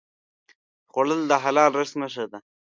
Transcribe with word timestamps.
خوړل 0.91 1.21
د 1.27 1.33
حلال 1.43 1.71
رزق 1.79 1.95
نښه 2.01 2.25
ده 2.31 2.39